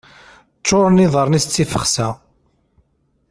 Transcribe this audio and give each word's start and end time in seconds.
Ččuren 0.59 1.01
yiḍarren-is 1.03 1.45
d 1.47 1.49
tifexsa. 1.51 2.07